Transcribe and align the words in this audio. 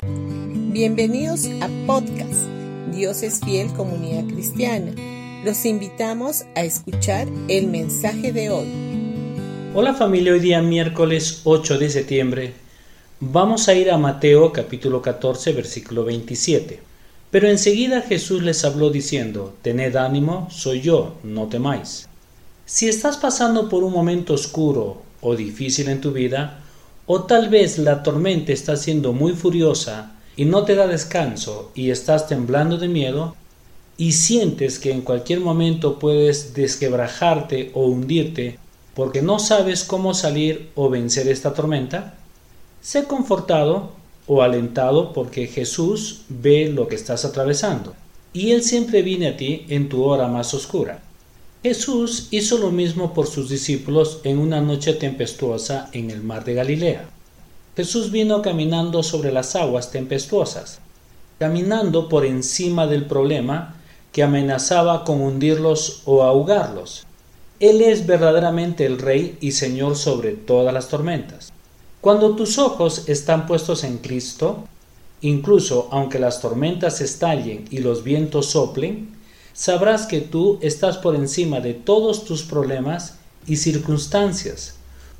Bienvenidos 0.00 1.46
a 1.60 1.68
podcast 1.84 2.46
Dios 2.94 3.24
es 3.24 3.40
fiel 3.40 3.72
comunidad 3.72 4.32
cristiana. 4.32 4.92
Los 5.44 5.64
invitamos 5.66 6.44
a 6.54 6.62
escuchar 6.62 7.26
el 7.48 7.66
mensaje 7.66 8.32
de 8.32 8.48
hoy. 8.50 8.68
Hola 9.74 9.94
familia, 9.94 10.34
hoy 10.34 10.38
día 10.38 10.62
miércoles 10.62 11.40
8 11.42 11.78
de 11.78 11.90
septiembre 11.90 12.52
vamos 13.18 13.68
a 13.68 13.74
ir 13.74 13.90
a 13.90 13.98
Mateo 13.98 14.52
capítulo 14.52 15.02
14 15.02 15.52
versículo 15.52 16.04
27. 16.04 16.78
Pero 17.32 17.48
enseguida 17.48 18.02
Jesús 18.02 18.44
les 18.44 18.64
habló 18.64 18.90
diciendo, 18.90 19.56
Tened 19.62 19.96
ánimo, 19.96 20.46
soy 20.48 20.80
yo, 20.80 21.16
no 21.24 21.48
temáis. 21.48 22.08
Si 22.66 22.88
estás 22.88 23.16
pasando 23.16 23.68
por 23.68 23.82
un 23.82 23.92
momento 23.92 24.34
oscuro 24.34 25.02
o 25.20 25.34
difícil 25.34 25.88
en 25.88 26.00
tu 26.00 26.12
vida, 26.12 26.62
o 27.10 27.22
tal 27.22 27.48
vez 27.48 27.78
la 27.78 28.02
tormenta 28.02 28.52
está 28.52 28.76
siendo 28.76 29.14
muy 29.14 29.32
furiosa 29.32 30.12
y 30.36 30.44
no 30.44 30.64
te 30.64 30.74
da 30.74 30.86
descanso 30.86 31.72
y 31.74 31.90
estás 31.90 32.28
temblando 32.28 32.76
de 32.76 32.86
miedo, 32.86 33.34
y 33.96 34.12
sientes 34.12 34.78
que 34.78 34.92
en 34.92 35.00
cualquier 35.00 35.40
momento 35.40 35.98
puedes 35.98 36.54
desquebrajarte 36.54 37.72
o 37.74 37.86
hundirte 37.86 38.58
porque 38.94 39.22
no 39.22 39.38
sabes 39.38 39.84
cómo 39.84 40.12
salir 40.12 40.70
o 40.74 40.90
vencer 40.90 41.28
esta 41.28 41.54
tormenta, 41.54 42.14
sé 42.82 43.04
confortado 43.04 43.92
o 44.26 44.42
alentado 44.42 45.14
porque 45.14 45.46
Jesús 45.46 46.20
ve 46.28 46.68
lo 46.68 46.88
que 46.88 46.94
estás 46.94 47.24
atravesando 47.24 47.94
y 48.34 48.50
Él 48.50 48.62
siempre 48.62 49.00
viene 49.00 49.28
a 49.28 49.36
ti 49.36 49.64
en 49.70 49.88
tu 49.88 50.04
hora 50.04 50.28
más 50.28 50.52
oscura. 50.52 51.02
Jesús 51.60 52.28
hizo 52.30 52.56
lo 52.58 52.70
mismo 52.70 53.12
por 53.12 53.26
sus 53.26 53.48
discípulos 53.48 54.20
en 54.22 54.38
una 54.38 54.60
noche 54.60 54.92
tempestuosa 54.92 55.90
en 55.92 56.12
el 56.12 56.22
mar 56.22 56.44
de 56.44 56.54
Galilea. 56.54 57.08
Jesús 57.76 58.12
vino 58.12 58.42
caminando 58.42 59.02
sobre 59.02 59.32
las 59.32 59.56
aguas 59.56 59.90
tempestuosas, 59.90 60.78
caminando 61.40 62.08
por 62.08 62.24
encima 62.24 62.86
del 62.86 63.06
problema 63.06 63.74
que 64.12 64.22
amenazaba 64.22 65.04
con 65.04 65.20
hundirlos 65.20 66.02
o 66.04 66.22
ahogarlos. 66.22 67.04
Él 67.58 67.82
es 67.82 68.06
verdaderamente 68.06 68.86
el 68.86 68.98
Rey 68.98 69.36
y 69.40 69.50
Señor 69.50 69.96
sobre 69.96 70.34
todas 70.34 70.72
las 70.72 70.86
tormentas. 70.86 71.52
Cuando 72.00 72.36
tus 72.36 72.58
ojos 72.58 73.08
están 73.08 73.48
puestos 73.48 73.82
en 73.82 73.98
Cristo, 73.98 74.68
incluso 75.22 75.88
aunque 75.90 76.20
las 76.20 76.40
tormentas 76.40 77.00
estallen 77.00 77.64
y 77.68 77.78
los 77.78 78.04
vientos 78.04 78.46
soplen, 78.46 79.17
sabrás 79.58 80.06
que 80.06 80.20
tú 80.20 80.60
estás 80.62 80.98
por 80.98 81.16
encima 81.16 81.58
de 81.58 81.74
todos 81.74 82.24
tus 82.24 82.44
problemas 82.44 83.18
y 83.44 83.56
circunstancias. 83.56 84.76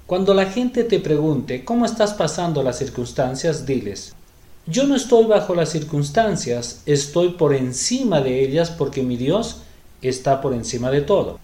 Cuando 0.07 0.33
la 0.33 0.47
gente 0.47 0.85
te 0.85 1.01
pregunte 1.01 1.65
cómo 1.65 1.85
estás 1.85 2.15
pasando 2.15 2.63
las 2.63 2.79
circunstancias, 2.79 3.67
diles, 3.67 4.15
yo 4.65 4.87
no 4.87 4.95
estoy 4.95 5.25
bajo 5.25 5.57
las 5.57 5.71
circunstancias, 5.71 6.83
estoy 6.87 7.31
por 7.31 7.53
encima 7.53 8.21
de 8.21 8.45
ellas 8.45 8.71
porque 8.71 9.03
mi 9.03 9.17
Dios 9.17 9.57
está 10.03 10.41
por 10.41 10.55
encima 10.55 10.93
de 10.93 11.01
todo. 11.01 11.41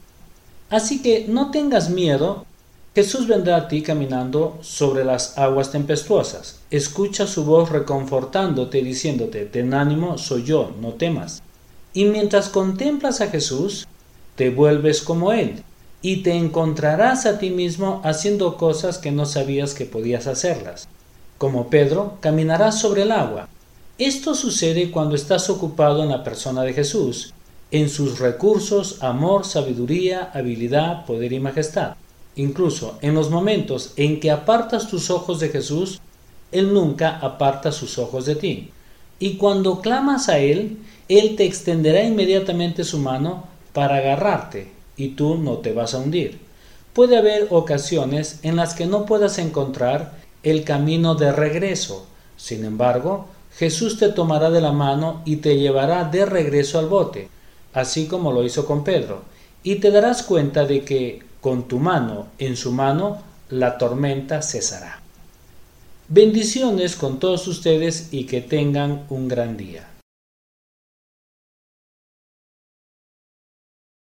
Así 0.71 1.03
que 1.03 1.27
no 1.27 1.51
tengas 1.51 1.91
miedo 1.91 2.47
Jesús 2.95 3.27
vendrá 3.27 3.57
a 3.57 3.67
ti 3.67 3.83
caminando 3.83 4.57
sobre 4.63 5.05
las 5.05 5.37
aguas 5.37 5.73
tempestuosas. 5.73 6.61
Escucha 6.71 7.27
su 7.27 7.45
voz 7.45 7.71
reconfortándote, 7.71 8.83
diciéndote, 8.83 9.47
ten 9.47 9.75
ánimo, 9.75 10.17
soy 10.17 10.45
yo, 10.45 10.71
no 10.81 10.91
temas. 10.93 11.43
Y 11.95 12.05
mientras 12.05 12.49
contemplas 12.49 13.21
a 13.21 13.29
Jesús, 13.29 13.87
te 14.35 14.51
vuelves 14.51 15.01
como 15.01 15.33
Él, 15.33 15.63
y 16.03 16.19
te 16.19 16.35
encontrarás 16.35 17.25
a 17.25 17.39
ti 17.39 17.49
mismo 17.49 18.03
haciendo 18.05 18.59
cosas 18.59 18.99
que 18.99 19.13
no 19.13 19.25
sabías 19.25 19.73
que 19.73 19.87
podías 19.87 20.27
hacerlas. 20.27 20.87
Como 21.39 21.71
Pedro, 21.71 22.19
caminarás 22.21 22.79
sobre 22.79 23.03
el 23.03 23.13
agua. 23.13 23.49
Esto 23.97 24.35
sucede 24.35 24.91
cuando 24.91 25.15
estás 25.15 25.49
ocupado 25.49 26.03
en 26.03 26.11
la 26.11 26.25
persona 26.25 26.63
de 26.63 26.73
Jesús, 26.73 27.33
en 27.71 27.89
sus 27.89 28.19
recursos, 28.19 29.03
amor, 29.03 29.45
sabiduría, 29.45 30.31
habilidad, 30.35 31.07
poder 31.07 31.33
y 31.33 31.41
majestad. 31.41 31.95
Incluso 32.37 32.99
en 33.01 33.15
los 33.15 33.31
momentos 33.31 33.93
en 33.97 34.21
que 34.21 34.31
apartas 34.31 34.89
tus 34.89 35.11
ojos 35.11 35.39
de 35.41 35.49
Jesús, 35.49 36.01
Él 36.51 36.75
nunca 36.75 37.19
aparta 37.19 37.71
sus 37.71 37.99
ojos 37.99 38.27
de 38.27 38.35
ti. 38.35 38.71
Y 39.21 39.37
cuando 39.37 39.81
clamas 39.81 40.29
a 40.29 40.39
Él, 40.39 40.79
Él 41.09 41.37
te 41.37 41.45
extenderá 41.45 42.03
inmediatamente 42.03 42.85
su 42.85 42.99
mano 42.99 43.45
para 43.73 43.97
agarrarte 43.97 44.73
y 44.97 45.09
tú 45.09 45.37
no 45.37 45.59
te 45.59 45.73
vas 45.73 45.95
a 45.95 45.99
hundir. 45.99 46.39
Puede 46.93 47.17
haber 47.17 47.49
ocasiones 47.51 48.39
en 48.43 48.57
las 48.57 48.75
que 48.75 48.87
no 48.87 49.05
puedas 49.05 49.39
encontrar 49.39 50.19
el 50.43 50.65
camino 50.65 51.15
de 51.15 51.33
regreso. 51.33 52.07
Sin 52.37 52.65
embargo, 52.65 53.27
Jesús 53.57 53.99
te 53.99 54.09
tomará 54.09 54.51
de 54.51 54.61
la 54.61 54.73
mano 54.73 55.23
y 55.25 55.37
te 55.37 55.59
llevará 55.59 56.05
de 56.05 56.25
regreso 56.27 56.79
al 56.79 56.87
bote, 56.87 57.29
así 57.73 58.07
como 58.07 58.33
lo 58.33 58.45
hizo 58.45 58.65
con 58.67 58.85
Pedro, 58.85 59.23
y 59.63 59.77
te 59.77 59.91
darás 59.91 60.23
cuenta 60.23 60.65
de 60.65 60.85
que 60.85 61.23
con 61.41 61.69
tu 61.69 61.79
mano 61.79 62.29
en 62.39 62.57
su 62.57 62.73
mano, 62.73 63.19
la 63.51 63.77
tormenta 63.77 64.41
cesará. 64.41 65.01
Bendiciones 66.09 66.97
con 66.97 67.19
todos 67.19 67.47
ustedes 67.49 68.09
y 68.13 68.25
que 68.25 68.41
tengan 68.41 69.05
un 69.11 69.29
gran 69.29 69.57
día. 69.57 69.89